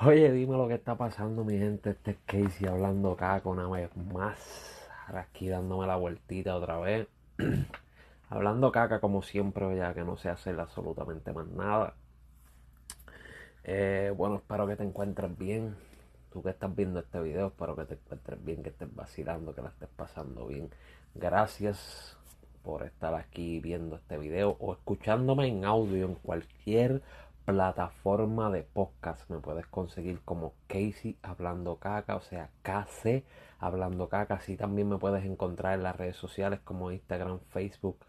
Oye, 0.00 0.30
dime 0.30 0.56
lo 0.56 0.68
que 0.68 0.74
está 0.74 0.94
pasando, 0.94 1.44
mi 1.44 1.58
gente. 1.58 1.90
Este 1.90 2.12
es 2.12 2.18
Casey 2.24 2.68
hablando 2.68 3.16
caca 3.16 3.48
una 3.48 3.68
vez 3.68 3.90
más. 3.96 4.38
Ahora 5.08 5.22
aquí 5.22 5.48
dándome 5.48 5.88
la 5.88 5.96
vueltita 5.96 6.54
otra 6.54 6.78
vez. 6.78 7.08
hablando 8.30 8.70
caca 8.70 9.00
como 9.00 9.22
siempre, 9.22 9.76
ya 9.76 9.92
que 9.94 10.04
no 10.04 10.16
sé 10.16 10.28
hacer 10.28 10.60
absolutamente 10.60 11.32
más 11.32 11.48
nada. 11.48 11.94
Eh, 13.64 14.12
bueno, 14.16 14.36
espero 14.36 14.68
que 14.68 14.76
te 14.76 14.84
encuentres 14.84 15.36
bien. 15.36 15.74
Tú 16.32 16.44
que 16.44 16.50
estás 16.50 16.72
viendo 16.76 17.00
este 17.00 17.20
video, 17.20 17.48
espero 17.48 17.74
que 17.74 17.86
te 17.86 17.94
encuentres 17.94 18.44
bien, 18.44 18.62
que 18.62 18.68
estés 18.68 18.94
vacilando, 18.94 19.52
que 19.52 19.62
la 19.62 19.70
estés 19.70 19.88
pasando 19.96 20.46
bien. 20.46 20.70
Gracias 21.16 22.16
por 22.62 22.84
estar 22.84 23.14
aquí 23.14 23.58
viendo 23.58 23.96
este 23.96 24.16
video 24.16 24.56
o 24.60 24.74
escuchándome 24.74 25.48
en 25.48 25.64
audio 25.64 26.06
en 26.06 26.14
cualquier 26.14 27.02
plataforma 27.48 28.50
de 28.50 28.62
podcast. 28.62 29.30
Me 29.30 29.38
puedes 29.38 29.66
conseguir 29.66 30.20
como 30.20 30.52
Casey 30.66 31.16
Hablando 31.22 31.76
Caca, 31.76 32.16
o 32.16 32.20
sea, 32.20 32.50
KC 32.60 33.24
Hablando 33.58 34.10
Caca. 34.10 34.34
Así 34.34 34.54
también 34.58 34.86
me 34.86 34.98
puedes 34.98 35.24
encontrar 35.24 35.72
en 35.72 35.82
las 35.82 35.96
redes 35.96 36.16
sociales 36.16 36.60
como 36.62 36.92
Instagram, 36.92 37.40
Facebook, 37.48 38.04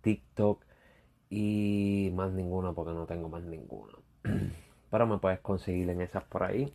TikTok 0.00 0.64
y 1.28 2.10
más 2.14 2.32
ninguna 2.32 2.72
porque 2.72 2.94
no 2.94 3.04
tengo 3.04 3.28
más 3.28 3.42
ninguna. 3.42 3.92
Pero 4.90 5.06
me 5.06 5.18
puedes 5.18 5.40
conseguir 5.40 5.90
en 5.90 6.00
esas 6.00 6.24
por 6.24 6.44
ahí. 6.44 6.72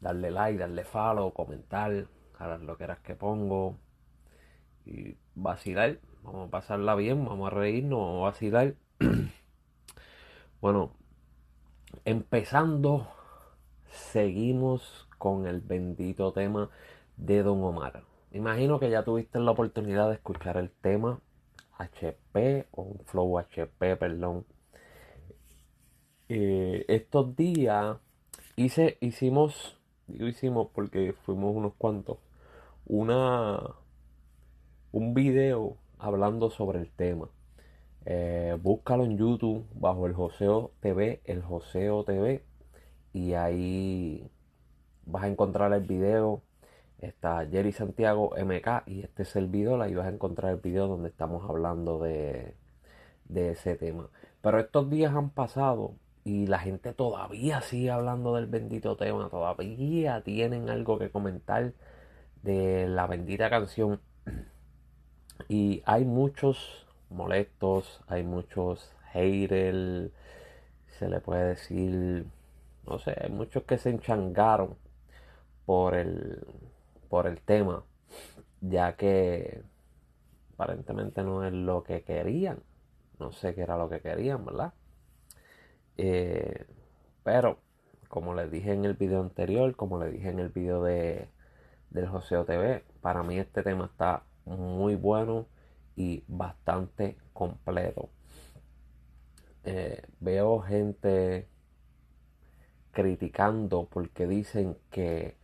Darle 0.00 0.32
like, 0.32 0.58
darle 0.58 0.82
follow, 0.82 1.32
comentar, 1.32 2.06
a 2.40 2.58
lo 2.58 2.76
que 2.76 2.82
eras 2.82 2.98
que 2.98 3.14
pongo. 3.14 3.76
Y 4.84 5.16
vacilar. 5.36 6.00
Vamos 6.24 6.48
a 6.48 6.50
pasarla 6.50 6.96
bien, 6.96 7.24
vamos 7.24 7.52
a 7.52 7.54
reírnos, 7.54 8.00
vamos 8.00 8.22
a 8.22 8.30
vacilar. 8.32 8.74
Bueno, 10.62 10.92
empezando, 12.04 13.08
seguimos 14.12 15.08
con 15.18 15.48
el 15.48 15.60
bendito 15.60 16.32
tema 16.32 16.70
de 17.16 17.42
Don 17.42 17.64
Omar. 17.64 18.04
Imagino 18.30 18.78
que 18.78 18.88
ya 18.88 19.02
tuviste 19.02 19.40
la 19.40 19.50
oportunidad 19.50 20.06
de 20.06 20.14
escuchar 20.14 20.58
el 20.58 20.70
tema 20.70 21.18
HP 21.78 22.68
o 22.70 22.82
un 22.82 23.00
flow 23.06 23.40
HP, 23.40 23.96
perdón. 23.96 24.46
Eh, 26.28 26.84
estos 26.86 27.34
días 27.34 27.96
hice, 28.54 28.98
hicimos, 29.00 29.80
digo 30.06 30.28
hicimos 30.28 30.68
porque 30.72 31.12
fuimos 31.24 31.56
unos 31.56 31.74
cuantos, 31.74 32.18
una, 32.86 33.58
un 34.92 35.12
video 35.12 35.76
hablando 35.98 36.50
sobre 36.50 36.78
el 36.78 36.88
tema. 36.92 37.28
Eh, 38.04 38.58
búscalo 38.60 39.04
en 39.04 39.16
YouTube 39.16 39.66
bajo 39.74 40.06
el 40.06 40.14
Joseo 40.14 40.72
TV, 40.80 41.20
el 41.24 41.42
Joseo 41.42 42.04
TV, 42.04 42.44
y 43.12 43.34
ahí 43.34 44.30
vas 45.06 45.24
a 45.24 45.28
encontrar 45.28 45.72
el 45.72 45.82
video. 45.82 46.42
Está 46.98 47.46
Jerry 47.46 47.72
Santiago 47.72 48.30
MK 48.36 48.84
y 48.86 49.02
este 49.02 49.24
es 49.24 49.36
el 49.36 49.48
video, 49.48 49.80
ahí 49.82 49.94
vas 49.94 50.06
a 50.06 50.10
encontrar 50.10 50.52
el 50.52 50.60
video 50.60 50.86
donde 50.88 51.08
estamos 51.08 51.48
hablando 51.48 51.98
de, 51.98 52.54
de 53.24 53.50
ese 53.50 53.76
tema. 53.76 54.08
Pero 54.40 54.60
estos 54.60 54.88
días 54.90 55.14
han 55.14 55.30
pasado 55.30 55.94
y 56.24 56.46
la 56.46 56.58
gente 56.60 56.92
todavía 56.92 57.60
sigue 57.62 57.90
hablando 57.90 58.34
del 58.36 58.46
bendito 58.46 58.96
tema, 58.96 59.28
todavía 59.30 60.22
tienen 60.22 60.70
algo 60.70 60.98
que 60.98 61.10
comentar 61.10 61.72
de 62.42 62.86
la 62.88 63.06
bendita 63.06 63.50
canción. 63.50 64.00
Y 65.48 65.82
hay 65.86 66.04
muchos 66.04 66.86
molestos, 67.12 68.02
hay 68.06 68.22
muchos 68.22 68.94
haters, 69.12 70.10
se 70.98 71.08
le 71.08 71.20
puede 71.20 71.48
decir, 71.48 72.26
no 72.86 72.98
sé, 72.98 73.16
hay 73.20 73.30
muchos 73.30 73.64
que 73.64 73.78
se 73.78 73.90
enchangaron 73.90 74.76
por 75.66 75.94
el, 75.94 76.46
por 77.08 77.26
el 77.26 77.40
tema, 77.40 77.84
ya 78.60 78.96
que 78.96 79.62
aparentemente 80.54 81.22
no 81.22 81.44
es 81.44 81.52
lo 81.52 81.82
que 81.82 82.02
querían, 82.02 82.62
no 83.18 83.32
sé 83.32 83.54
qué 83.54 83.62
era 83.62 83.76
lo 83.76 83.88
que 83.88 84.00
querían, 84.00 84.44
¿verdad? 84.44 84.72
Eh, 85.96 86.66
pero, 87.22 87.58
como 88.08 88.34
les 88.34 88.50
dije 88.50 88.72
en 88.72 88.84
el 88.84 88.94
video 88.94 89.20
anterior, 89.20 89.74
como 89.76 89.98
les 89.98 90.12
dije 90.12 90.28
en 90.30 90.38
el 90.38 90.48
video 90.48 90.82
de, 90.82 91.28
del 91.90 92.08
Joseo 92.08 92.44
TV, 92.44 92.84
para 93.00 93.22
mí 93.22 93.38
este 93.38 93.62
tema 93.62 93.86
está 93.86 94.24
muy 94.44 94.96
bueno 94.96 95.46
y 95.96 96.24
bastante 96.28 97.16
completo. 97.32 98.10
Eh, 99.64 100.02
veo 100.20 100.60
gente 100.60 101.48
criticando 102.92 103.88
porque 103.90 104.26
dicen 104.26 104.76
que 104.90 105.36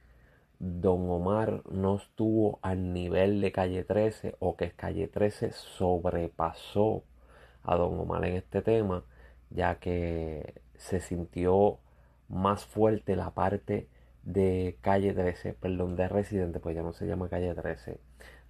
Don 0.58 1.08
Omar 1.08 1.62
no 1.70 1.96
estuvo 1.96 2.58
al 2.62 2.92
nivel 2.92 3.40
de 3.40 3.52
Calle 3.52 3.84
13 3.84 4.36
o 4.40 4.56
que 4.56 4.72
Calle 4.72 5.06
13 5.08 5.52
sobrepasó 5.52 7.04
a 7.62 7.76
Don 7.76 7.98
Omar 8.00 8.24
en 8.24 8.36
este 8.36 8.62
tema, 8.62 9.04
ya 9.50 9.76
que 9.76 10.60
se 10.76 11.00
sintió 11.00 11.78
más 12.28 12.64
fuerte 12.66 13.16
la 13.16 13.30
parte 13.34 13.88
de 14.24 14.78
Calle 14.80 15.14
13, 15.14 15.54
perdón, 15.54 15.96
de 15.96 16.08
Residente, 16.08 16.60
pues 16.60 16.74
ya 16.76 16.82
no 16.82 16.92
se 16.92 17.06
llama 17.06 17.28
Calle 17.28 17.54
13, 17.54 18.00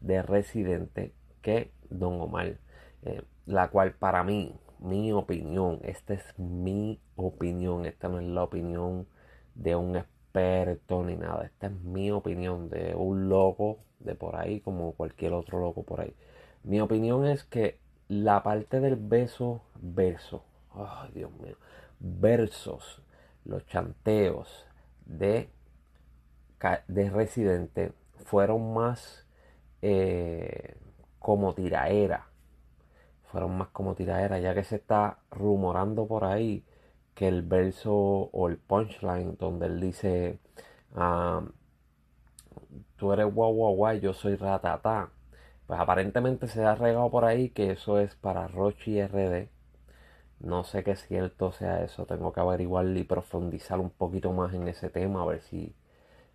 de 0.01 0.23
Residente 0.23 1.13
que 1.43 1.71
Don 1.91 2.21
Omar, 2.21 2.59
eh, 3.03 3.23
la 3.47 3.69
cual 3.69 3.93
para 3.93 4.25
mí, 4.25 4.55
mi 4.79 5.13
opinión, 5.13 5.81
esta 5.83 6.15
es 6.15 6.39
mi 6.39 7.01
opinión, 7.17 7.87
esta 7.87 8.09
no 8.09 8.21
es 8.21 8.27
la 8.27 8.45
opinión 8.45 9.07
de 9.55 9.75
un 9.75 9.97
experto 9.97 11.03
ni 11.05 11.17
nada, 11.17 11.47
esta 11.47 11.67
es 11.67 11.73
mi 11.73 12.11
opinión 12.11 12.69
de 12.71 12.95
un 12.95 13.29
loco 13.29 13.79
de 14.01 14.15
por 14.15 14.37
ahí 14.37 14.61
como 14.61 14.93
cualquier 14.93 15.33
otro 15.33 15.61
loco 15.61 15.83
por 15.83 16.01
ahí. 16.01 16.15
Mi 16.63 16.81
opinión 16.81 17.27
es 17.27 17.45
que 17.45 17.79
la 18.09 18.43
parte 18.43 18.81
del 18.81 18.97
beso, 18.97 19.63
beso, 19.81 20.45
ay 20.75 21.11
Dios 21.15 21.33
mío, 21.41 21.57
versos, 22.01 23.03
los 23.45 23.67
chanteos 23.67 24.67
de, 25.07 25.49
de 26.87 27.11
Residente 27.11 27.93
fueron 28.25 28.75
más 28.75 29.27
eh, 29.83 30.77
como 31.29 31.53
tiraera. 31.53 32.31
Fueron 33.31 33.59
más 33.59 33.69
como 33.69 33.95
tiraera, 33.95 34.39
ya 34.39 34.55
que 34.55 34.65
se 34.65 34.77
está 34.77 35.19
rumorando 35.31 36.07
por 36.07 36.25
ahí 36.25 36.65
que 37.15 37.29
el 37.29 37.43
verso 37.43 37.93
o 37.95 38.49
el 38.49 38.57
punchline 38.57 39.37
donde 39.37 39.67
él 39.67 39.79
dice, 39.79 40.39
ah, 40.95 41.43
tú 42.97 43.13
eres 43.13 43.27
guau 43.35 43.53
guau 43.53 43.75
guau, 43.75 43.99
yo 43.99 44.15
soy 44.15 44.37
ratata. 44.37 45.11
Pues 45.67 45.79
aparentemente 45.79 46.49
se 46.49 46.65
ha 46.65 46.75
regado 46.75 47.11
por 47.11 47.27
ahí 47.27 47.51
que 47.51 47.73
eso 47.73 47.99
es 47.99 48.15
para 48.17 48.49
Rochi 48.49 48.99
RD. 49.03 49.51
No 50.41 50.65
sé 50.65 50.83
qué 50.83 50.97
cierto 50.97 51.53
sea 51.53 51.85
eso, 51.85 52.07
tengo 52.07 52.33
que 52.33 52.41
averiguar 52.41 52.87
y 52.97 53.05
profundizar 53.05 53.81
un 53.81 53.91
poquito 53.91 54.33
más 54.33 54.55
en 54.55 54.67
ese 54.67 54.89
tema, 54.89 55.23
a 55.23 55.27
ver 55.27 55.43
si, 55.43 55.75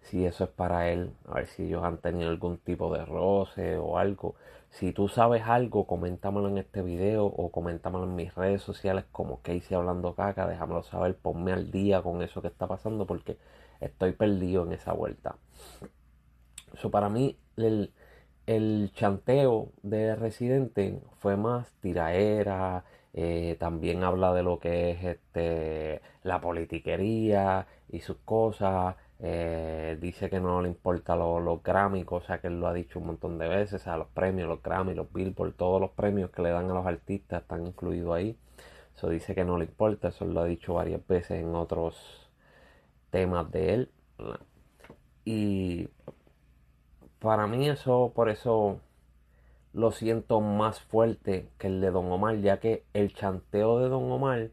si 0.04 0.26
eso 0.26 0.44
es 0.46 0.50
para 0.50 0.90
él, 0.90 1.12
a 1.28 1.36
ver 1.36 1.48
si 1.48 1.64
ellos 1.64 1.84
han 1.84 1.98
tenido 1.98 2.30
algún 2.30 2.58
tipo 2.58 2.94
de 2.94 3.06
roce 3.06 3.78
o 3.78 3.98
algo. 3.98 4.36
Si 4.70 4.92
tú 4.92 5.08
sabes 5.08 5.44
algo, 5.44 5.86
coméntamelo 5.88 6.50
en 6.50 6.58
este 6.58 6.82
video 6.82 7.26
o 7.26 7.52
coméntamelo 7.52 8.06
en 8.06 8.16
mis 8.16 8.34
redes 8.36 8.62
sociales 8.62 9.06
como 9.12 9.42
Casey 9.42 9.76
Hablando 9.76 10.16
Caca, 10.16 10.48
déjamelo 10.48 10.84
saber, 10.84 11.16
ponme 11.16 11.54
al 11.54 11.72
día 11.72 12.02
con 12.02 12.22
eso 12.22 12.42
que 12.42 12.48
está 12.48 12.68
pasando 12.68 13.06
porque 13.06 13.38
estoy 13.80 14.14
perdido 14.14 14.64
en 14.64 14.74
esa 14.74 14.94
vuelta. 14.94 15.38
Eso 16.74 16.90
para 16.92 17.10
mí, 17.10 17.38
el, 17.58 17.94
el 18.48 18.92
chanteo 18.94 19.70
de 19.84 20.16
Residente 20.16 21.00
fue 21.20 21.38
más 21.38 21.72
tiraera, 21.82 22.84
eh, 23.14 23.58
también 23.60 24.04
habla 24.04 24.34
de 24.34 24.44
lo 24.44 24.60
que 24.60 24.92
es 24.92 25.04
este, 25.04 26.02
la 26.24 26.42
politiquería 26.42 27.68
y 27.90 28.02
sus 28.02 28.18
cosas. 28.26 28.96
Eh, 29.26 29.98
dice 30.02 30.30
que 30.30 30.42
no 30.42 30.62
le 30.62 30.68
importa 30.68 31.16
los 31.16 31.64
Grammy, 31.64 32.04
cosa 32.04 32.42
que 32.42 32.48
él 32.48 32.60
lo 32.60 32.68
ha 32.68 32.74
dicho 32.74 33.00
un 33.00 33.08
montón 33.08 33.38
de 33.38 33.48
veces. 33.48 33.82
O 33.82 33.84
sea, 33.86 33.98
los 33.98 34.10
premios, 34.10 34.50
los 34.50 34.62
Grammy, 34.62 34.94
los 34.94 35.12
Billboard, 35.14 35.54
todos 35.54 35.80
los 35.80 35.92
premios 35.92 36.30
que 36.32 36.42
le 36.42 36.50
dan 36.50 36.70
a 36.70 36.74
los 36.74 36.86
artistas 36.86 37.42
están 37.42 37.66
incluidos 37.66 38.14
ahí. 38.16 38.38
Eso 38.96 39.10
dice 39.10 39.34
que 39.34 39.46
no 39.46 39.58
le 39.58 39.66
importa, 39.66 40.10
eso 40.10 40.26
lo 40.26 40.42
ha 40.42 40.46
dicho 40.46 40.74
varias 40.74 41.06
veces 41.08 41.42
en 41.42 41.56
otros 41.56 42.30
temas 43.12 43.50
de 43.52 43.74
él. 43.74 43.92
Y 45.26 45.88
para 47.20 47.48
mí 47.48 47.70
eso, 47.70 48.12
por 48.14 48.30
eso 48.30 48.80
lo 49.74 49.92
siento 49.92 50.42
más 50.42 50.82
fuerte 50.82 51.48
que 51.58 51.68
el 51.68 51.82
de 51.82 51.92
Don 51.92 52.12
Omar, 52.12 52.38
ya 52.42 52.60
que 52.60 52.84
el 52.94 53.14
chanteo 53.14 53.80
de 53.80 53.90
Don 53.90 54.12
Omar 54.12 54.52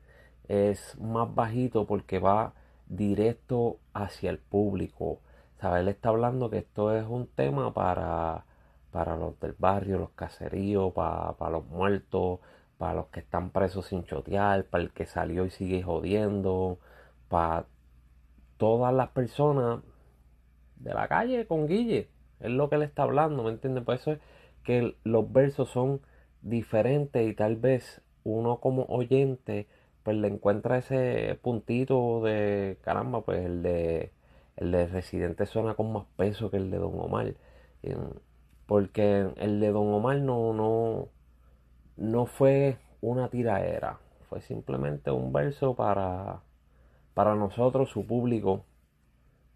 es 0.48 0.96
más 1.00 1.34
bajito 1.34 1.86
porque 1.86 2.20
va 2.20 2.54
directo 2.90 3.78
hacia 3.94 4.30
el 4.30 4.38
público. 4.38 5.20
¿Sabes? 5.60 5.82
Él 5.82 5.88
está 5.88 6.10
hablando 6.10 6.50
que 6.50 6.58
esto 6.58 6.94
es 6.94 7.06
un 7.06 7.26
tema 7.28 7.72
para, 7.72 8.44
para 8.90 9.16
los 9.16 9.38
del 9.40 9.54
barrio, 9.58 9.98
los 9.98 10.10
caseríos, 10.10 10.92
para, 10.92 11.32
para 11.34 11.52
los 11.52 11.66
muertos, 11.66 12.40
para 12.78 12.94
los 12.94 13.06
que 13.06 13.20
están 13.20 13.50
presos 13.50 13.86
sin 13.86 14.04
chotear, 14.04 14.64
para 14.64 14.84
el 14.84 14.92
que 14.92 15.06
salió 15.06 15.44
y 15.46 15.50
sigue 15.50 15.82
jodiendo, 15.82 16.78
para 17.28 17.66
todas 18.56 18.92
las 18.92 19.10
personas 19.10 19.80
de 20.76 20.94
la 20.94 21.08
calle 21.08 21.46
con 21.46 21.66
Guille. 21.66 22.08
Es 22.40 22.50
lo 22.50 22.68
que 22.68 22.76
él 22.76 22.82
está 22.82 23.02
hablando, 23.04 23.42
¿me 23.42 23.50
entiendes? 23.50 23.84
Por 23.84 23.94
eso 23.94 24.12
es 24.12 24.18
que 24.64 24.96
los 25.04 25.30
versos 25.32 25.68
son 25.70 26.00
diferentes 26.42 27.28
y 27.28 27.34
tal 27.34 27.56
vez 27.56 28.02
uno 28.24 28.60
como 28.60 28.84
oyente 28.84 29.68
pues 30.02 30.16
le 30.16 30.28
encuentra 30.28 30.78
ese 30.78 31.38
puntito 31.42 32.22
de 32.22 32.78
caramba, 32.82 33.22
pues 33.22 33.44
el 33.44 33.62
de 33.62 34.12
el 34.56 34.72
de 34.72 34.86
Residente 34.86 35.46
suena 35.46 35.74
con 35.74 35.92
más 35.92 36.04
peso 36.16 36.50
que 36.50 36.58
el 36.58 36.70
de 36.70 36.78
Don 36.78 36.92
Omar. 36.98 37.34
Porque 38.66 39.32
el 39.36 39.60
de 39.60 39.72
Don 39.72 39.92
Omar 39.92 40.18
no, 40.18 40.52
no, 40.52 41.08
no 41.96 42.26
fue 42.26 42.76
una 43.00 43.28
tiraera, 43.28 43.98
fue 44.28 44.40
simplemente 44.42 45.10
un 45.10 45.32
verso 45.32 45.74
para, 45.74 46.42
para 47.14 47.34
nosotros, 47.34 47.90
su 47.90 48.06
público, 48.06 48.64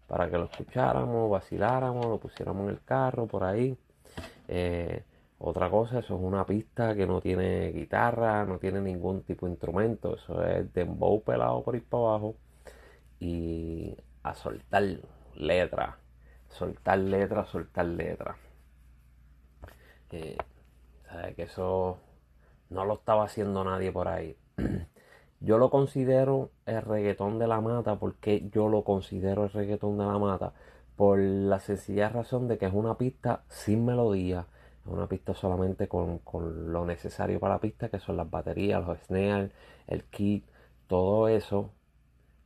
para 0.07 0.29
que 0.29 0.37
lo 0.37 0.45
escucháramos, 0.45 1.29
vaciláramos, 1.29 2.05
lo 2.07 2.19
pusiéramos 2.19 2.63
en 2.63 2.69
el 2.69 2.83
carro, 2.83 3.27
por 3.27 3.43
ahí. 3.43 3.77
Eh, 4.47 5.03
otra 5.37 5.69
cosa, 5.69 5.99
eso 5.99 6.15
es 6.15 6.21
una 6.21 6.45
pista 6.45 6.95
que 6.95 7.05
no 7.07 7.21
tiene 7.21 7.71
guitarra, 7.71 8.45
no 8.45 8.57
tiene 8.59 8.81
ningún 8.81 9.23
tipo 9.23 9.45
de 9.45 9.53
instrumento, 9.53 10.15
eso 10.15 10.43
es 10.45 10.71
dembow 10.73 11.23
pelado 11.23 11.63
por 11.63 11.75
ir 11.75 11.85
para 11.85 12.03
abajo 12.03 12.35
y 13.19 13.95
a 14.23 14.33
soltar 14.35 14.83
letras, 15.35 15.95
soltar 16.49 16.99
letras, 16.99 17.49
soltar 17.49 17.85
letras. 17.85 18.37
Eh, 20.11 20.37
que 21.35 21.43
eso 21.43 21.97
no 22.69 22.85
lo 22.85 22.95
estaba 22.95 23.25
haciendo 23.25 23.63
nadie 23.63 23.91
por 23.91 24.07
ahí. 24.07 24.37
yo 25.39 25.57
lo 25.57 25.69
considero 25.69 26.51
el 26.65 26.81
reggaetón 26.81 27.39
de 27.39 27.47
la 27.47 27.61
mata, 27.61 27.97
porque 27.97 28.49
yo 28.49 28.69
lo 28.69 28.83
considero 28.83 29.43
el 29.45 29.51
reggaetón 29.51 29.97
de 29.97 30.05
la 30.05 30.17
mata, 30.17 30.53
por 30.95 31.19
la 31.19 31.59
sencilla 31.59 32.09
razón 32.09 32.47
de 32.47 32.57
que 32.57 32.65
es 32.67 32.73
una 32.73 32.97
pista 32.97 33.43
sin 33.49 33.85
melodía, 33.85 34.47
una 34.85 35.07
pista 35.07 35.33
solamente 35.33 35.87
con, 35.87 36.21
lo 36.71 36.85
necesario 36.85 37.39
para 37.39 37.55
la 37.55 37.61
pista, 37.61 37.89
que 37.89 37.99
son 37.99 38.17
las 38.17 38.29
baterías, 38.29 38.85
los 38.85 38.99
snares, 38.99 39.51
el 39.87 40.03
kit, 40.05 40.45
todo 40.87 41.27
eso 41.27 41.71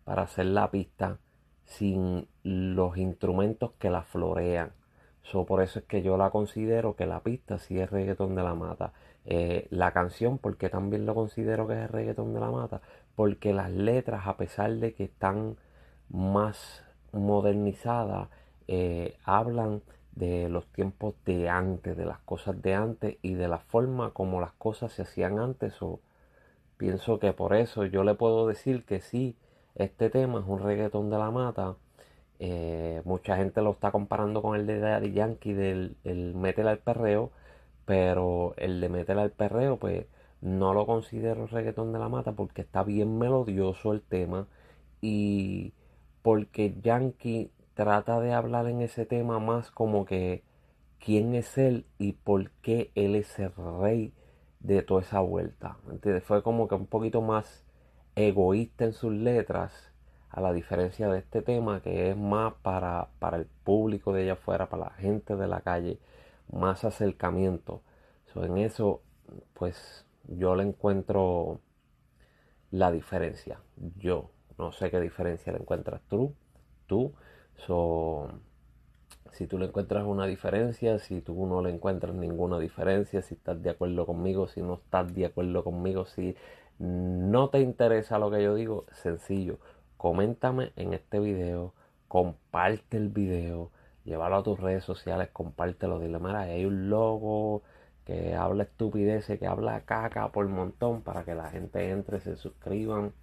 para 0.03 0.23
hacer 0.23 0.45
la 0.47 0.71
pista 0.71 1.19
sin 1.65 2.27
los 2.43 2.97
instrumentos 2.97 3.71
que 3.79 3.89
la 3.89 4.03
florean. 4.03 4.71
por 5.47 5.61
eso 5.61 5.79
es 5.79 5.85
que 5.85 6.01
yo 6.01 6.17
la 6.17 6.31
considero 6.31 6.95
que 6.95 7.05
la 7.05 7.21
pista 7.21 7.59
sí 7.59 7.79
es 7.79 7.89
reggaetón 7.91 8.35
de 8.35 8.43
la 8.43 8.55
mata. 8.55 8.93
Eh, 9.25 9.67
la 9.69 9.91
canción, 9.91 10.39
porque 10.39 10.69
también 10.69 11.05
lo 11.05 11.13
considero 11.13 11.67
que 11.67 11.83
es 11.83 11.91
reggaetón 11.91 12.33
de 12.33 12.39
la 12.39 12.49
mata, 12.49 12.81
porque 13.15 13.53
las 13.53 13.69
letras, 13.69 14.25
a 14.25 14.37
pesar 14.37 14.71
de 14.77 14.93
que 14.93 15.03
están 15.03 15.57
más 16.09 16.83
modernizadas, 17.11 18.29
eh, 18.67 19.17
hablan 19.23 19.81
de 20.19 20.49
los 20.49 20.65
tiempos 20.67 21.15
de 21.25 21.49
antes, 21.49 21.97
de 21.97 22.05
las 22.05 22.19
cosas 22.19 22.61
de 22.61 22.75
antes 22.75 23.17
y 23.21 23.33
de 23.35 23.47
la 23.47 23.59
forma 23.59 24.11
como 24.11 24.41
las 24.41 24.53
cosas 24.53 24.91
se 24.93 25.03
hacían 25.03 25.39
antes. 25.39 25.81
O 25.81 26.01
pienso 26.77 27.19
que 27.19 27.33
por 27.33 27.55
eso 27.55 27.85
yo 27.85 28.03
le 28.03 28.15
puedo 28.15 28.47
decir 28.47 28.85
que 28.85 29.01
sí, 29.01 29.37
este 29.75 30.09
tema 30.09 30.39
es 30.39 30.45
un 30.47 30.59
reggaetón 30.59 31.09
de 31.09 31.17
la 31.17 31.31
mata. 31.31 31.77
Eh, 32.39 33.01
mucha 33.05 33.37
gente 33.37 33.61
lo 33.61 33.71
está 33.71 33.91
comparando 33.91 34.41
con 34.41 34.55
el 34.55 34.65
de 34.67 34.79
Daddy 34.79 35.11
Yankee 35.13 35.53
del 35.53 35.97
el 36.03 36.35
al 36.67 36.79
perreo, 36.79 37.31
pero 37.85 38.53
el 38.57 38.81
de 38.81 38.89
Métela 38.89 39.23
al 39.23 39.31
perreo, 39.31 39.77
pues 39.77 40.05
no 40.41 40.73
lo 40.73 40.85
considero 40.85 41.47
reggaetón 41.47 41.93
de 41.93 41.99
la 41.99 42.09
mata 42.09 42.33
porque 42.33 42.61
está 42.61 42.83
bien 42.83 43.17
melodioso 43.17 43.93
el 43.93 44.01
tema 44.01 44.47
y 45.01 45.73
porque 46.21 46.75
Yankee 46.81 47.51
trata 47.79 48.19
de 48.19 48.33
hablar 48.33 48.67
en 48.67 48.81
ese 48.81 49.05
tema 49.05 49.39
más 49.39 49.71
como 49.71 50.03
que 50.03 50.43
quién 50.99 51.33
es 51.33 51.57
él 51.57 51.85
y 51.97 52.11
por 52.11 52.51
qué 52.61 52.91
él 52.93 53.15
es 53.15 53.39
el 53.39 53.53
rey 53.79 54.13
de 54.59 54.81
toda 54.81 54.99
esa 54.99 55.21
vuelta. 55.21 55.77
Fue 56.25 56.43
como 56.43 56.67
que 56.67 56.75
un 56.75 56.87
poquito 56.87 57.21
más 57.21 57.63
egoísta 58.17 58.83
en 58.83 58.91
sus 58.91 59.13
letras, 59.13 59.93
a 60.29 60.41
la 60.41 60.51
diferencia 60.51 61.07
de 61.07 61.19
este 61.19 61.41
tema 61.41 61.81
que 61.81 62.09
es 62.09 62.17
más 62.17 62.53
para, 62.55 63.11
para 63.17 63.37
el 63.37 63.45
público 63.45 64.11
de 64.11 64.23
allá 64.23 64.33
afuera, 64.33 64.67
para 64.67 64.87
la 64.87 64.91
gente 64.95 65.37
de 65.37 65.47
la 65.47 65.61
calle, 65.61 65.99
más 66.51 66.83
acercamiento. 66.83 67.81
en 68.35 68.57
eso, 68.57 69.03
pues 69.53 70.05
yo 70.27 70.53
le 70.53 70.63
encuentro 70.63 71.61
la 72.71 72.91
diferencia. 72.91 73.61
Yo 73.95 74.31
no 74.57 74.73
sé 74.73 74.91
qué 74.91 74.99
diferencia 74.99 75.53
le 75.53 75.59
encuentras 75.59 76.01
tú. 76.09 76.35
Tú 76.85 77.13
So, 77.65 78.29
si 79.31 79.47
tú 79.47 79.57
le 79.57 79.65
encuentras 79.65 80.05
una 80.05 80.25
diferencia, 80.25 80.99
si 80.99 81.21
tú 81.21 81.45
no 81.45 81.61
le 81.61 81.69
encuentras 81.69 82.13
ninguna 82.15 82.59
diferencia, 82.59 83.21
si 83.21 83.35
estás 83.35 83.61
de 83.61 83.69
acuerdo 83.69 84.05
conmigo, 84.05 84.47
si 84.47 84.61
no 84.61 84.75
estás 84.75 85.13
de 85.13 85.25
acuerdo 85.25 85.63
conmigo, 85.63 86.05
si 86.05 86.35
no 86.79 87.49
te 87.49 87.59
interesa 87.59 88.19
lo 88.19 88.31
que 88.31 88.43
yo 88.43 88.55
digo, 88.55 88.85
sencillo, 88.91 89.59
coméntame 89.97 90.71
en 90.75 90.93
este 90.93 91.19
video, 91.19 91.73
comparte 92.07 92.97
el 92.97 93.09
video, 93.09 93.71
llévalo 94.05 94.37
a 94.37 94.43
tus 94.43 94.59
redes 94.59 94.83
sociales, 94.83 95.29
compártelo, 95.31 95.99
dile, 95.99 96.19
mira, 96.19 96.41
hay 96.41 96.65
un 96.65 96.89
logo 96.89 97.63
que 98.05 98.35
habla 98.35 98.63
estupideces, 98.63 99.37
que 99.39 99.47
habla 99.47 99.81
caca 99.81 100.31
por 100.31 100.47
montón 100.47 101.01
para 101.01 101.23
que 101.23 101.35
la 101.35 101.49
gente 101.51 101.91
entre, 101.91 102.19
se 102.19 102.35
suscriban 102.35 103.13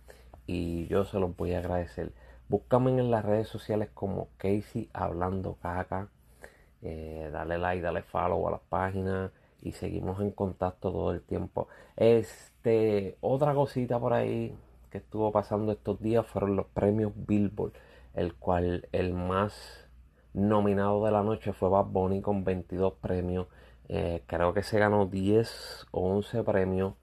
y 0.47 0.87
yo 0.87 1.05
se 1.05 1.19
los 1.19 1.37
voy 1.37 1.55
a 1.55 1.59
agradecer. 1.59 2.13
Búscame 2.49 2.93
en 2.93 3.11
las 3.11 3.25
redes 3.25 3.49
sociales 3.49 3.91
como 3.93 4.29
Casey 4.37 4.89
Hablando 4.93 5.55
Caca. 5.61 6.09
Eh, 6.83 7.29
dale 7.33 7.59
like, 7.59 7.83
dale 7.83 8.03
follow 8.03 8.47
a 8.47 8.53
la 8.53 8.59
página 8.59 9.33
y 9.63 9.73
seguimos 9.73 10.21
en 10.21 10.31
contacto 10.31 10.93
todo 10.93 11.13
el 11.13 11.23
tiempo. 11.23 11.67
Este, 11.97 13.17
otra 13.21 13.55
cosita 13.55 13.99
por 13.99 14.13
ahí 14.13 14.55
que 14.91 14.99
estuvo 14.99 15.33
pasando 15.33 15.73
estos 15.73 16.01
días 16.01 16.25
fueron 16.27 16.55
los 16.55 16.67
premios 16.67 17.13
Billboard, 17.17 17.73
el 18.15 18.35
cual 18.35 18.89
el 18.93 19.13
más 19.13 19.89
nominado 20.33 21.05
de 21.05 21.11
la 21.11 21.23
noche 21.25 21.53
fue 21.53 21.69
Bad 21.69 21.87
Bunny 21.87 22.21
con 22.23 22.45
22 22.45 22.95
premios. 22.95 23.49
Eh, 23.89 24.23
creo 24.27 24.55
que 24.55 24.63
se 24.63 24.79
ganó 24.79 25.07
10 25.07 25.87
o 25.91 26.09
11 26.11 26.45
premios. 26.45 26.95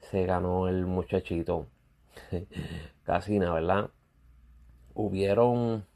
Se 0.00 0.24
ganó 0.24 0.68
el 0.68 0.86
muchachito. 0.86 1.66
Casi 3.04 3.38
nada, 3.38 3.54
¿verdad? 3.54 3.90
Hubieron 4.98 5.86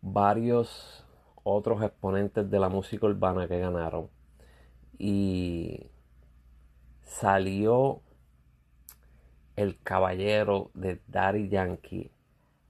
varios 0.00 1.04
otros 1.42 1.82
exponentes 1.82 2.48
de 2.48 2.60
la 2.60 2.68
música 2.68 3.06
urbana 3.06 3.48
que 3.48 3.58
ganaron 3.58 4.08
y 4.98 5.88
salió 7.02 8.02
el 9.56 9.76
caballero 9.82 10.70
de 10.74 11.00
Daddy 11.08 11.48
Yankee 11.48 12.12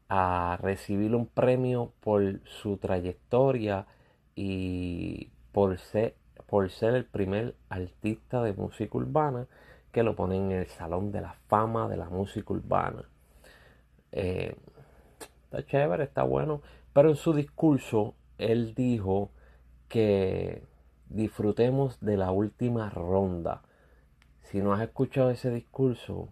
a 0.09 0.59
recibir 0.63 1.15
un 1.15 1.27
premio 1.27 1.93
por 2.01 2.41
su 2.47 2.79
trayectoria 2.79 3.87
y 4.35 5.29
por 5.53 5.77
ser, 5.77 6.17
por 6.47 6.71
ser 6.71 6.95
el 6.95 7.05
primer 7.05 7.55
artista 7.69 8.43
de 8.43 8.55
música 8.55 8.97
urbana 8.97 9.47
que 9.93 10.03
lo 10.03 10.17
ponen 10.17 10.53
en 10.53 10.59
el 10.61 10.67
Salón 10.69 11.13
de 11.13 11.21
la 11.21 11.35
Fama 11.49 11.87
de 11.87 11.99
la 11.99 12.09
Música 12.09 12.55
Urbana. 12.55 13.05
Eh, 14.11 14.57
está 15.55 15.67
chévere, 15.67 16.05
está 16.05 16.23
bueno. 16.23 16.63
Pero 16.93 17.11
en 17.11 17.17
su 17.17 17.33
discurso 17.33 18.15
él 18.39 18.75
dijo 18.75 19.31
que 19.89 20.63
disfrutemos 21.09 22.01
de 22.01 22.17
la 22.17 22.31
última 22.31 22.91
ronda. 22.91 23.63
Si 24.43 24.61
no 24.61 24.73
has 24.73 24.83
escuchado 24.83 25.31
ese 25.31 25.51
discurso, 25.51 26.29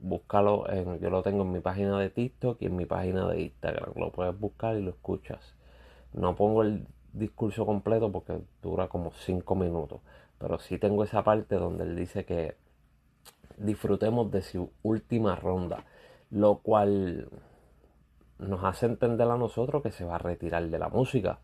búscalo, 0.00 0.68
en, 0.70 0.98
yo 0.98 1.10
lo 1.10 1.22
tengo 1.22 1.42
en 1.42 1.52
mi 1.52 1.60
página 1.60 1.98
de 1.98 2.10
TikTok 2.10 2.60
y 2.60 2.66
en 2.66 2.76
mi 2.76 2.86
página 2.86 3.28
de 3.28 3.42
Instagram. 3.42 3.92
Lo 3.96 4.10
puedes 4.10 4.38
buscar 4.38 4.76
y 4.76 4.82
lo 4.82 4.90
escuchas. 4.90 5.54
No 6.12 6.34
pongo 6.36 6.62
el 6.62 6.86
discurso 7.12 7.64
completo 7.66 8.10
porque 8.10 8.40
dura 8.62 8.88
como 8.88 9.12
5 9.12 9.54
minutos. 9.54 10.00
Pero 10.38 10.58
sí 10.58 10.78
tengo 10.78 11.04
esa 11.04 11.22
parte 11.22 11.56
donde 11.56 11.84
él 11.84 11.96
dice 11.96 12.24
que 12.24 12.56
disfrutemos 13.56 14.30
de 14.30 14.42
su 14.42 14.70
última 14.82 15.36
ronda. 15.36 15.84
Lo 16.30 16.58
cual 16.58 17.28
nos 18.38 18.64
hace 18.64 18.86
entender 18.86 19.28
a 19.28 19.36
nosotros 19.36 19.82
que 19.82 19.92
se 19.92 20.04
va 20.04 20.16
a 20.16 20.18
retirar 20.18 20.68
de 20.68 20.78
la 20.78 20.88
música. 20.88 21.38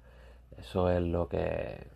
Eso 0.59 0.91
es 0.91 1.03
lo 1.03 1.29
que, 1.29 1.87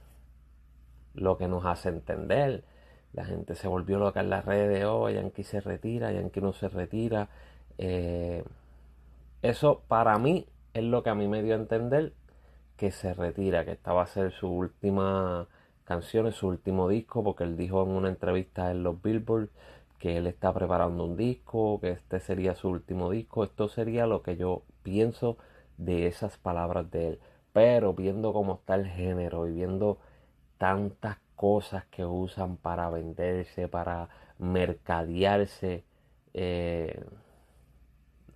lo 1.15 1.37
que 1.37 1.49
nos 1.49 1.65
hace 1.67 1.89
entender. 1.89 2.65
La 3.13 3.25
gente 3.25 3.55
se 3.55 3.69
volvió 3.69 3.99
loca 3.99 4.21
en 4.21 4.31
las 4.31 4.45
redes 4.45 4.79
de 4.79 4.87
oh, 4.87 5.09
Yankee 5.09 5.45
se 5.45 5.61
retira, 5.61 6.13
Yankee 6.13 6.41
no 6.41 6.53
se 6.53 6.69
retira. 6.69 7.29
Eh, 7.79 8.45
eso 9.43 9.83
para 9.89 10.19
mí 10.19 10.47
es 10.75 10.85
lo 10.85 11.03
que 11.03 11.11
a 11.11 11.15
mí 11.15 11.29
me 11.29 11.43
dio 11.43 11.55
a 11.55 11.59
entender 11.59 12.13
que 12.77 12.91
se 12.91 13.15
retira, 13.15 13.65
que 13.65 13.73
esta 13.73 13.93
va 13.93 14.03
a 14.03 14.07
ser 14.07 14.33
su 14.33 14.49
última 14.49 15.47
canción, 15.85 16.31
su 16.33 16.49
último 16.49 16.89
disco, 16.89 17.23
porque 17.23 17.45
él 17.45 17.57
dijo 17.57 17.83
en 17.85 17.91
una 17.91 18.09
entrevista 18.09 18.71
en 18.71 18.83
los 18.83 19.01
Billboard 19.03 19.49
que 19.99 20.17
él 20.17 20.27
está 20.27 20.53
preparando 20.53 21.05
un 21.05 21.17
disco, 21.17 21.81
que 21.81 21.91
este 21.91 22.21
sería 22.21 22.55
su 22.55 22.69
último 22.69 23.11
disco. 23.11 23.45
Esto 23.45 23.69
sería 23.69 24.07
lo 24.07 24.23
que 24.23 24.37
yo 24.37 24.63
pienso 24.85 25.37
de 25.79 26.07
esas 26.07 26.39
palabras 26.39 26.91
de 26.93 27.09
él. 27.09 27.21
Pero 27.53 27.95
viendo 27.95 28.33
cómo 28.33 28.55
está 28.55 28.77
el 28.77 28.87
género 28.87 29.49
y 29.49 29.53
viendo 29.53 29.99
tantas 30.59 31.19
cosas 31.37 31.85
que 31.87 32.05
usan 32.05 32.57
para 32.57 32.91
venderse, 32.91 33.69
para 33.69 34.09
mercadearse, 34.39 35.85
eh, 36.35 37.05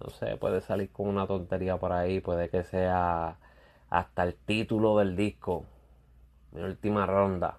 no 0.01 0.11
sé, 0.11 0.37
puede 0.37 0.61
salir 0.61 0.91
con 0.91 1.09
una 1.09 1.27
tontería 1.27 1.77
por 1.79 1.93
ahí, 1.93 2.21
puede 2.21 2.49
que 2.51 2.65
sea 2.65 3.39
hasta 3.91 4.23
el 4.25 4.35
título 4.35 4.99
del 4.99 5.17
disco, 5.17 5.65
mi 6.53 6.63
última 6.63 7.07
ronda. 7.07 7.59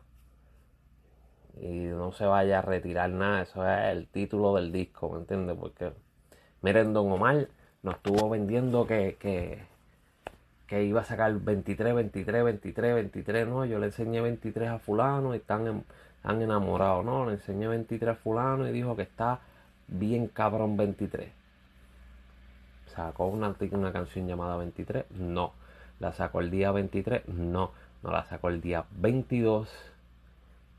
Y 1.61 1.87
no 1.87 2.11
se 2.13 2.25
vaya 2.25 2.59
a 2.59 2.61
retirar 2.61 3.09
nada, 3.09 3.41
eso 3.41 3.67
es 3.67 3.91
el 3.91 4.07
título 4.07 4.55
del 4.55 4.71
disco, 4.71 5.09
¿me 5.09 5.19
entiendes? 5.19 5.57
Porque, 5.59 5.91
miren, 6.61 6.93
Don 6.93 7.11
Omar 7.11 7.49
nos 7.83 7.95
estuvo 7.95 8.29
vendiendo 8.29 8.85
que, 8.87 9.65
iba 10.71 11.01
a 11.01 11.03
sacar 11.03 11.33
23, 11.33 11.95
23, 11.95 12.43
23, 12.43 12.95
23, 12.95 13.47
no, 13.47 13.65
yo 13.65 13.79
le 13.79 13.87
enseñé 13.87 14.21
23 14.21 14.69
a 14.69 14.79
fulano 14.79 15.33
y 15.33 15.37
están, 15.37 15.83
están 16.17 16.41
enamorados, 16.41 17.05
no, 17.05 17.25
le 17.25 17.33
enseñé 17.33 17.67
23 17.67 18.11
a 18.11 18.15
fulano 18.15 18.67
y 18.67 18.71
dijo 18.71 18.95
que 18.95 19.03
está 19.03 19.39
bien 19.87 20.27
cabrón 20.27 20.77
23 20.77 21.39
sacó 22.99 23.27
una, 23.27 23.55
una 23.71 23.93
canción 23.93 24.27
llamada 24.27 24.57
23, 24.57 25.05
no. 25.11 25.53
La 25.99 26.13
sacó 26.13 26.41
el 26.41 26.51
día 26.51 26.71
23, 26.71 27.27
no. 27.27 27.71
No 28.01 28.11
la 28.11 28.23
sacó 28.25 28.49
el 28.49 28.61
día 28.61 28.85
22 28.91 29.69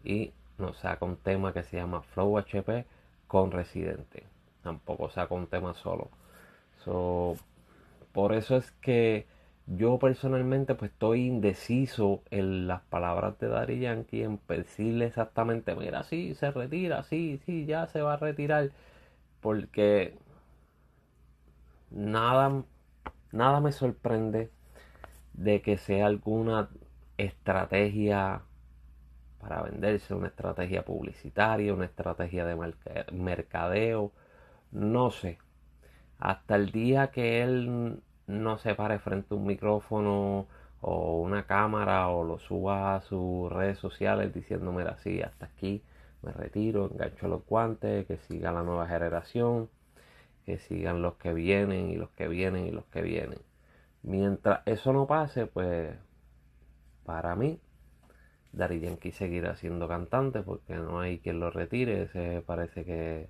y 0.04 0.32
nos 0.58 0.78
sacó 0.78 1.06
un 1.06 1.16
tema 1.16 1.52
que 1.52 1.62
se 1.62 1.76
llama 1.76 2.02
Flow 2.02 2.38
HP 2.38 2.86
con 3.26 3.50
Residente. 3.50 4.24
Tampoco 4.62 5.10
sacó 5.10 5.34
un 5.34 5.46
tema 5.46 5.74
solo. 5.74 6.08
Por 8.12 8.34
eso 8.34 8.56
es 8.56 8.70
que 8.72 9.26
yo 9.66 9.98
personalmente 9.98 10.74
pues 10.74 10.90
estoy 10.90 11.26
indeciso 11.26 12.22
en 12.30 12.66
las 12.66 12.82
palabras 12.82 13.38
de 13.38 13.48
Daddy 13.48 13.80
Yankee 13.80 14.22
en 14.22 14.40
decirle 14.48 15.06
exactamente, 15.06 15.74
mira, 15.76 16.02
sí, 16.04 16.34
se 16.34 16.50
retira, 16.50 17.02
sí, 17.04 17.40
sí, 17.46 17.66
ya 17.66 17.86
se 17.86 18.02
va 18.02 18.14
a 18.14 18.16
retirar. 18.16 18.70
Porque 19.40 20.14
nada, 21.90 22.64
nada 23.32 23.60
me 23.60 23.72
sorprende 23.72 24.50
de 25.34 25.62
que 25.62 25.78
sea 25.78 26.06
alguna 26.06 26.68
estrategia 27.18 28.42
para 29.40 29.62
venderse, 29.62 30.14
una 30.14 30.28
estrategia 30.28 30.84
publicitaria, 30.84 31.74
una 31.74 31.86
estrategia 31.86 32.44
de 32.44 32.56
mercadeo, 33.12 34.12
no 34.72 35.10
sé. 35.10 35.38
Hasta 36.20 36.56
el 36.56 36.70
día 36.72 37.10
que 37.10 37.42
él 37.42 38.00
no 38.26 38.58
se 38.58 38.74
pare 38.74 38.98
frente 38.98 39.34
a 39.34 39.36
un 39.38 39.46
micrófono 39.46 40.46
o 40.80 41.20
una 41.20 41.46
cámara 41.46 42.08
o 42.08 42.24
lo 42.24 42.38
suba 42.38 42.96
a 42.96 43.00
sus 43.02 43.50
redes 43.52 43.78
sociales 43.78 44.32
diciendo, 44.34 44.72
mira, 44.72 44.96
sí, 44.98 45.22
hasta 45.22 45.46
aquí 45.46 45.82
me 46.22 46.32
retiro, 46.32 46.90
engancho 46.92 47.28
los 47.28 47.44
guantes, 47.46 48.06
que 48.06 48.18
siga 48.18 48.52
la 48.52 48.62
nueva 48.62 48.86
generación 48.86 49.68
que 50.44 50.58
sigan 50.58 51.02
los 51.02 51.14
que 51.14 51.32
vienen 51.32 51.90
y 51.90 51.96
los 51.96 52.10
que 52.10 52.28
vienen 52.28 52.66
y 52.66 52.70
los 52.70 52.84
que 52.86 53.02
vienen. 53.02 53.38
Mientras 54.02 54.62
eso 54.66 54.92
no 54.92 55.06
pase, 55.06 55.46
pues 55.46 55.94
para 57.04 57.34
mí, 57.36 57.60
Dari 58.52 58.80
Yankee 58.80 59.12
seguirá 59.12 59.56
siendo 59.56 59.86
cantante 59.88 60.42
porque 60.42 60.74
no 60.74 61.00
hay 61.00 61.20
quien 61.20 61.40
lo 61.40 61.50
retire. 61.50 62.02
Ese 62.02 62.42
parece 62.44 62.84
que 62.84 63.28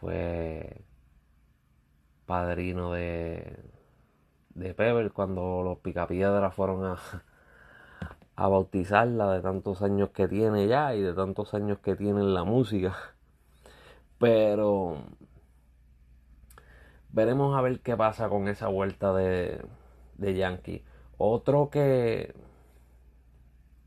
fue 0.00 0.82
padrino 2.32 2.92
de, 2.92 3.58
de 4.54 4.72
Pebble 4.72 5.10
cuando 5.10 5.62
los 5.62 5.76
Picapiedras 5.80 6.54
fueron 6.54 6.86
a, 6.86 6.96
a 8.36 8.48
bautizarla 8.48 9.30
de 9.34 9.42
tantos 9.42 9.82
años 9.82 10.08
que 10.14 10.28
tiene 10.28 10.66
ya 10.66 10.94
y 10.94 11.02
de 11.02 11.12
tantos 11.12 11.52
años 11.52 11.80
que 11.80 11.94
tiene 11.94 12.20
en 12.20 12.32
la 12.32 12.44
música. 12.44 12.96
Pero 14.16 15.02
veremos 17.10 17.54
a 17.54 17.60
ver 17.60 17.80
qué 17.80 17.98
pasa 17.98 18.30
con 18.30 18.48
esa 18.48 18.68
vuelta 18.68 19.12
de, 19.12 19.60
de 20.16 20.34
Yankee. 20.34 20.82
Otro 21.18 21.68
que 21.68 22.34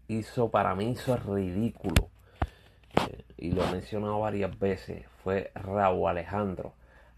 hizo, 0.08 0.52
para 0.52 0.76
mí 0.76 0.92
hizo 0.92 1.18
ridículo, 1.18 2.10
eh, 3.10 3.26
y 3.38 3.54
lo 3.54 3.64
he 3.64 3.72
mencionado 3.72 4.20
varias 4.20 4.60
veces, 4.60 5.08
fue 5.24 5.52
Raúl 5.56 6.08
Alejandro. 6.08 6.74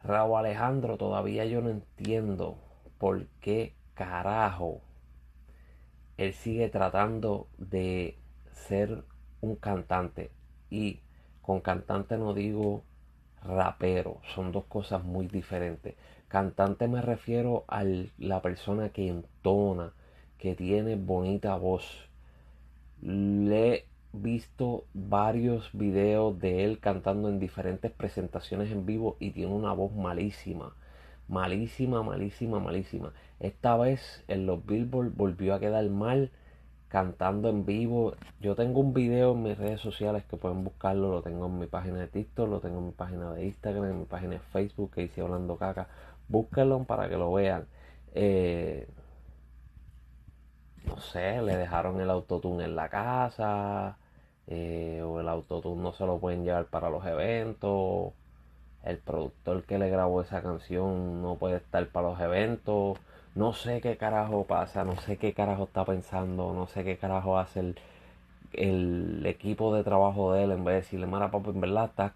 Raúl 0.07 0.37
Alejandro 0.39 0.97
todavía 0.97 1.45
yo 1.45 1.61
no 1.61 1.69
entiendo 1.69 2.57
por 2.97 3.27
qué 3.41 3.75
carajo 3.93 4.81
él 6.17 6.33
sigue 6.33 6.69
tratando 6.69 7.47
de 7.57 8.17
ser 8.51 9.03
un 9.41 9.55
cantante. 9.55 10.31
Y 10.69 11.01
con 11.41 11.59
cantante 11.61 12.17
no 12.17 12.33
digo 12.33 12.83
rapero. 13.43 14.19
Son 14.33 14.51
dos 14.51 14.65
cosas 14.65 15.03
muy 15.03 15.27
diferentes. 15.27 15.95
Cantante 16.27 16.87
me 16.87 17.01
refiero 17.01 17.65
a 17.67 17.83
la 18.17 18.41
persona 18.41 18.89
que 18.89 19.07
entona, 19.07 19.93
que 20.37 20.55
tiene 20.55 20.95
bonita 20.95 21.55
voz. 21.55 22.09
Le 23.01 23.85
visto 24.21 24.85
varios 24.93 25.69
videos 25.73 26.39
de 26.39 26.65
él 26.65 26.79
cantando 26.79 27.29
en 27.29 27.39
diferentes 27.39 27.91
presentaciones 27.91 28.71
en 28.71 28.85
vivo 28.85 29.17
y 29.19 29.31
tiene 29.31 29.53
una 29.53 29.73
voz 29.73 29.93
malísima. 29.93 30.73
Malísima, 31.27 32.03
malísima, 32.03 32.59
malísima. 32.59 33.13
Esta 33.39 33.75
vez 33.77 34.23
en 34.27 34.45
los 34.45 34.65
Billboard 34.65 35.13
volvió 35.15 35.53
a 35.53 35.59
quedar 35.59 35.89
mal 35.89 36.31
cantando 36.87 37.49
en 37.49 37.65
vivo. 37.65 38.15
Yo 38.39 38.55
tengo 38.55 38.79
un 38.79 38.93
video 38.93 39.33
en 39.33 39.43
mis 39.43 39.57
redes 39.57 39.81
sociales 39.81 40.23
que 40.25 40.37
pueden 40.37 40.63
buscarlo, 40.63 41.11
lo 41.11 41.21
tengo 41.21 41.47
en 41.47 41.59
mi 41.59 41.67
página 41.67 41.99
de 41.99 42.07
TikTok, 42.07 42.49
lo 42.49 42.59
tengo 42.59 42.79
en 42.79 42.85
mi 42.87 42.91
página 42.91 43.33
de 43.33 43.45
Instagram, 43.45 43.85
en 43.85 43.99
mi 43.99 44.05
página 44.05 44.33
de 44.33 44.39
Facebook 44.39 44.91
que 44.91 45.03
hice 45.03 45.21
hablando 45.21 45.57
caca. 45.57 45.87
Búsquenlo 46.29 46.83
para 46.85 47.09
que 47.09 47.17
lo 47.17 47.31
vean. 47.33 47.67
Eh, 48.13 48.87
no 50.85 50.97
sé, 50.99 51.41
le 51.41 51.55
dejaron 51.57 51.99
el 52.01 52.09
autotune 52.09 52.63
en 52.65 52.75
la 52.75 52.89
casa, 52.89 53.97
eh, 54.47 55.01
o 55.05 55.19
el 55.19 55.27
autotune 55.29 55.81
no 55.81 55.93
se 55.93 56.05
lo 56.05 56.19
pueden 56.19 56.43
llevar 56.43 56.65
para 56.65 56.89
los 56.89 57.05
eventos. 57.05 58.13
El 58.83 58.97
productor 58.99 59.63
que 59.63 59.79
le 59.79 59.89
grabó 59.89 60.21
esa 60.21 60.41
canción 60.41 61.21
no 61.21 61.35
puede 61.35 61.57
estar 61.57 61.87
para 61.87 62.09
los 62.09 62.19
eventos 62.21 62.97
no 63.37 63.53
sé 63.53 63.81
qué 63.81 63.97
carajo 63.97 64.45
pasa, 64.45 64.83
no 64.83 64.99
sé 64.99 65.17
qué 65.17 65.33
carajo 65.33 65.65
está 65.65 65.85
pensando, 65.85 66.53
no 66.53 66.67
sé 66.67 66.83
qué 66.83 66.97
carajo 66.97 67.37
hace 67.37 67.75
el, 68.53 69.25
equipo 69.25 69.75
de 69.75 69.83
trabajo 69.83 70.33
de 70.33 70.43
él 70.43 70.51
en 70.51 70.63
vez 70.63 70.73
de 70.73 70.81
decirle, 70.81 71.05
Mara 71.07 71.29
Papo, 71.31 71.51
en 71.51 71.61
verdad 71.61 71.85
estás, 71.85 72.13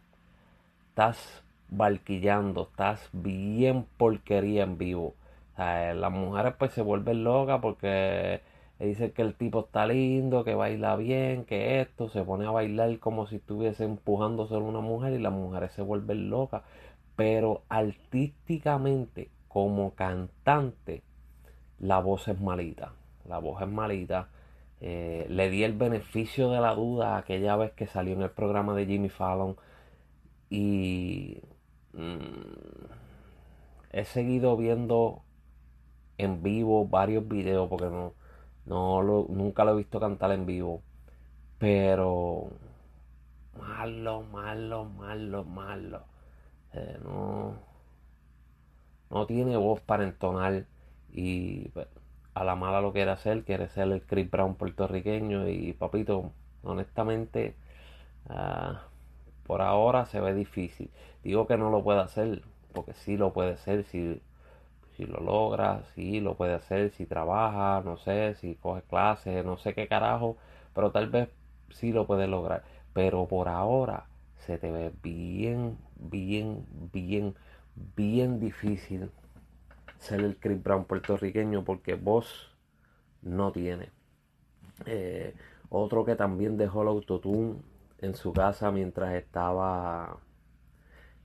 estás 0.90 1.44
barquillando, 1.70 2.64
estás 2.64 3.10
bien 3.14 3.86
porquería 3.98 4.64
en 4.64 4.78
vivo. 4.78 5.14
las 5.58 6.12
mujeres 6.12 6.56
pues 6.58 6.72
se 6.74 6.82
vuelven 6.82 7.24
locas 7.24 7.60
porque 7.62 8.42
dicen 8.88 9.12
que 9.12 9.22
el 9.22 9.36
tipo 9.36 9.62
está 9.62 9.86
lindo, 9.86 10.44
que 10.44 10.56
baila 10.56 10.96
bien, 10.96 11.46
que 11.46 11.82
esto, 11.82 12.10
se 12.10 12.24
pone 12.24 12.46
a 12.46 12.52
bailar 12.52 13.00
como 13.00 13.28
si 13.28 13.38
estuviese 13.38 13.84
empujándose 13.84 14.56
a 14.56 14.60
una 14.60 14.80
mujer 14.80 15.14
y 15.14 15.20
las 15.20 15.34
mujeres 15.34 15.72
se 15.74 15.82
vuelven 15.82 16.30
locas. 16.30 16.64
Pero 17.16 17.64
artísticamente, 17.70 19.30
como 19.48 19.94
cantante, 19.96 21.04
la 21.80 22.00
voz 22.00 22.28
es 22.28 22.40
malita. 22.42 22.94
La 23.28 23.38
voz 23.38 23.62
es 23.62 23.68
malita. 23.68 24.30
Eh, 24.80 25.28
le 25.30 25.50
di 25.50 25.64
el 25.64 25.74
beneficio 25.74 26.50
de 26.50 26.60
la 26.60 26.74
duda 26.74 27.18
aquella 27.18 27.56
vez 27.56 27.72
que 27.74 27.86
salió 27.86 28.14
en 28.14 28.24
el 28.24 28.32
programa 28.32 28.74
de 28.74 28.88
Jimmy 28.88 29.10
Fallon 29.10 29.56
y 30.50 31.38
mm, 31.94 32.86
he 33.92 34.06
seguido 34.06 34.58
viendo 34.58 35.22
en 36.18 36.42
vivo 36.42 36.88
varios 36.88 37.28
videos 37.28 37.70
porque 37.70 37.86
no, 37.86 38.14
no 38.66 39.02
nunca 39.30 39.64
lo 39.66 39.74
he 39.74 39.78
visto 39.78 40.00
cantar 40.00 40.32
en 40.32 40.46
vivo. 40.46 40.82
Pero 41.60 42.50
malo 43.58 44.24
malo 44.24 44.86
malo 44.86 45.44
malo. 45.46 46.04
Eh, 46.74 46.98
no 47.04 47.72
no 49.12 49.26
tiene 49.28 49.58
voz 49.58 49.82
para 49.82 50.04
entonar. 50.04 50.66
Y 51.12 51.70
pues, 51.70 51.88
a 52.34 52.44
la 52.44 52.56
mala 52.56 52.82
lo 52.82 52.94
quiere 52.94 53.12
hacer, 53.12 53.44
quiere 53.44 53.68
ser 53.70 53.92
el 53.92 54.02
Chris 54.04 54.30
Brown 54.32 54.56
puertorriqueño. 54.56 55.50
Y 55.50 55.74
papito, 55.74 56.32
honestamente, 56.64 57.56
ah, 58.30 58.84
por 59.46 59.62
ahora 59.62 60.06
se 60.06 60.22
ve 60.22 60.34
difícil. 60.34 60.90
Digo 61.24 61.48
que 61.48 61.58
no 61.58 61.70
lo 61.70 61.84
puede 61.84 62.02
hacer, 62.02 62.44
porque 62.74 62.94
sí 62.94 63.18
lo 63.18 63.34
puede 63.34 63.54
hacer, 63.54 63.84
si, 63.86 64.22
si 65.02 65.08
lo 65.08 65.20
logra, 65.20 65.82
sí 65.96 66.20
lo 66.20 66.36
puede 66.36 66.54
hacer, 66.54 66.92
si 66.92 67.08
trabaja, 67.08 67.82
no 67.84 67.98
sé, 67.98 68.36
si 68.36 68.54
coge 68.54 68.84
clases, 68.84 69.44
no 69.44 69.58
sé 69.58 69.74
qué 69.74 69.88
carajo, 69.88 70.38
pero 70.76 70.92
tal 70.92 71.10
vez 71.10 71.30
sí 71.72 71.92
lo 71.92 72.06
puede 72.06 72.28
lograr. 72.28 72.64
Pero 72.94 73.28
por 73.28 73.50
ahora 73.50 74.06
se 74.46 74.60
te 74.60 74.70
ve 74.70 74.92
bien, 75.02 75.80
bien, 75.96 76.68
bien, 76.94 77.34
bien 77.96 78.40
difícil 78.40 79.10
ser 79.98 80.20
el 80.20 80.38
Chris 80.38 80.62
Brown 80.62 80.86
puertorriqueño 80.86 81.64
porque 81.64 81.96
voz 81.96 82.52
no 83.24 83.52
tiene. 83.52 83.90
Eh, 84.86 85.34
otro 85.70 86.06
que 86.06 86.16
también 86.16 86.58
dejó 86.58 86.84
el 86.84 86.90
autotune 86.90 87.56
en 88.02 88.14
su 88.14 88.34
casa 88.34 88.72
mientras 88.72 89.16
estaba 89.16 90.20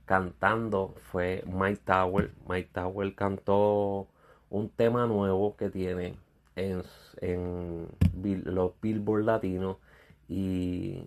cantando 0.07 0.95
fue 1.11 1.43
Mike 1.45 1.81
Tower. 1.85 2.31
Mike 2.47 2.69
Tower 2.73 3.13
cantó 3.13 4.07
un 4.49 4.69
tema 4.69 5.05
nuevo 5.05 5.55
que 5.57 5.69
tiene 5.69 6.15
en, 6.55 6.81
en 7.21 7.87
los 8.15 8.71
Billboard 8.81 9.25
latinos 9.25 9.77
y 10.29 11.03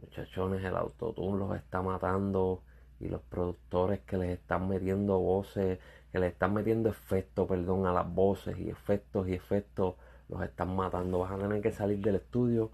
muchachones 0.00 0.62
el 0.62 0.76
autotune 0.76 1.38
los 1.38 1.56
está 1.56 1.80
matando 1.80 2.62
y 3.00 3.08
los 3.08 3.22
productores 3.22 4.00
que 4.00 4.18
les 4.18 4.30
están 4.38 4.68
metiendo 4.68 5.18
voces, 5.18 5.78
que 6.12 6.18
les 6.18 6.32
están 6.32 6.52
metiendo 6.52 6.90
efectos, 6.90 7.48
perdón, 7.48 7.86
a 7.86 7.92
las 7.92 8.12
voces 8.12 8.58
y 8.58 8.68
efectos 8.68 9.28
y 9.28 9.34
efectos, 9.34 9.94
los 10.28 10.42
están 10.42 10.76
matando. 10.76 11.20
Vas 11.20 11.32
a 11.32 11.38
tener 11.38 11.62
que 11.62 11.72
salir 11.72 12.00
del 12.00 12.16
estudio 12.16 12.70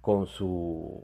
con 0.00 0.26
su 0.26 1.02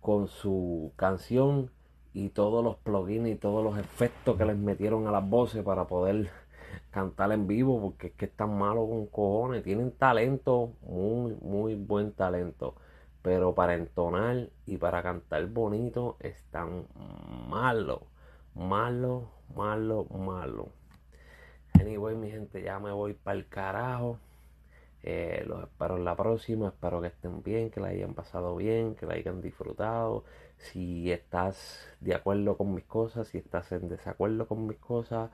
con 0.00 0.28
su 0.28 0.92
canción 0.96 1.70
y 2.12 2.30
todos 2.30 2.64
los 2.64 2.76
plugins 2.76 3.28
y 3.28 3.36
todos 3.36 3.62
los 3.62 3.78
efectos 3.78 4.36
que 4.36 4.44
les 4.44 4.56
metieron 4.56 5.06
a 5.06 5.12
las 5.12 5.28
voces 5.28 5.62
para 5.62 5.86
poder 5.86 6.30
cantar 6.90 7.32
en 7.32 7.46
vivo 7.46 7.80
porque 7.80 8.08
es 8.08 8.12
que 8.14 8.26
están 8.26 8.58
malos 8.58 8.88
con 8.88 9.06
cojones, 9.06 9.62
tienen 9.62 9.92
talento, 9.92 10.72
muy 10.82 11.36
muy 11.42 11.74
buen 11.74 12.12
talento 12.12 12.74
pero 13.22 13.54
para 13.54 13.74
entonar 13.74 14.48
y 14.66 14.78
para 14.78 15.02
cantar 15.02 15.46
bonito 15.46 16.16
están 16.20 16.86
malo, 17.48 18.06
malo, 18.54 19.30
malo, 19.54 20.04
malo. 20.06 20.72
Anyway, 21.74 22.16
mi 22.16 22.30
gente, 22.30 22.62
ya 22.62 22.78
me 22.78 22.92
voy 22.92 23.14
para 23.14 23.36
el 23.36 23.46
carajo. 23.46 24.18
Eh, 25.02 25.44
los 25.46 25.62
espero 25.62 25.96
en 25.96 26.04
la 26.04 26.16
próxima. 26.16 26.68
Espero 26.68 27.00
que 27.00 27.08
estén 27.08 27.42
bien, 27.42 27.70
que 27.70 27.80
la 27.80 27.88
hayan 27.88 28.14
pasado 28.14 28.56
bien, 28.56 28.94
que 28.94 29.06
la 29.06 29.14
hayan 29.14 29.40
disfrutado. 29.40 30.24
Si 30.56 31.10
estás 31.10 31.86
de 32.00 32.14
acuerdo 32.14 32.56
con 32.56 32.74
mis 32.74 32.84
cosas, 32.84 33.28
si 33.28 33.38
estás 33.38 33.72
en 33.72 33.88
desacuerdo 33.88 34.46
con 34.46 34.66
mis 34.66 34.78
cosas, 34.78 35.30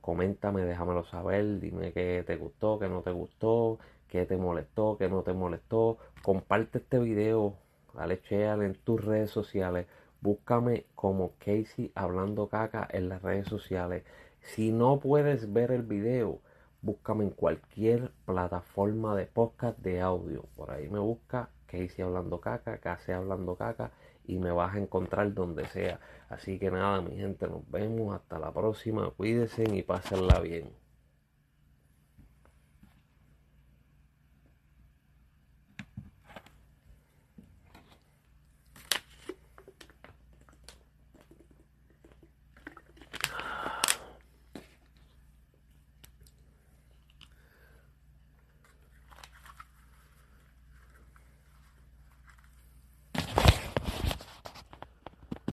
coméntame, 0.00 0.62
déjamelo 0.64 1.04
saber. 1.04 1.60
Dime 1.60 1.92
que 1.92 2.24
te 2.26 2.36
gustó, 2.36 2.78
que 2.78 2.88
no 2.88 3.02
te 3.02 3.12
gustó, 3.12 3.78
que 4.08 4.26
te 4.26 4.36
molestó, 4.36 4.96
que 4.98 5.08
no 5.08 5.22
te 5.22 5.32
molestó. 5.32 5.98
Comparte 6.22 6.78
este 6.78 6.98
video, 6.98 7.56
dale 7.94 8.20
share 8.28 8.62
en 8.62 8.74
tus 8.74 9.04
redes 9.04 9.30
sociales. 9.30 9.86
Búscame 10.20 10.86
como 10.94 11.32
Casey 11.38 11.92
hablando 11.94 12.48
caca 12.48 12.88
en 12.90 13.08
las 13.08 13.22
redes 13.22 13.46
sociales. 13.46 14.04
Si 14.40 14.72
no 14.72 15.00
puedes 15.00 15.52
ver 15.52 15.70
el 15.70 15.82
video, 15.82 16.40
búscame 16.84 17.24
en 17.24 17.30
cualquier 17.30 18.10
plataforma 18.26 19.16
de 19.16 19.24
podcast 19.24 19.78
de 19.78 20.02
audio. 20.02 20.44
Por 20.54 20.70
ahí 20.70 20.86
me 20.88 20.98
busca 20.98 21.48
Casey 21.66 22.04
hablando 22.04 22.40
caca, 22.40 22.78
Casey 22.78 23.14
hablando 23.14 23.56
caca 23.56 23.90
y 24.26 24.38
me 24.38 24.50
vas 24.52 24.74
a 24.74 24.78
encontrar 24.78 25.32
donde 25.32 25.66
sea. 25.68 25.98
Así 26.28 26.58
que 26.58 26.70
nada, 26.70 27.00
mi 27.00 27.16
gente, 27.16 27.48
nos 27.48 27.68
vemos 27.70 28.14
hasta 28.14 28.38
la 28.38 28.52
próxima. 28.52 29.10
Cuídense 29.16 29.64
y 29.64 29.82
pásenla 29.82 30.40
bien. 30.40 30.83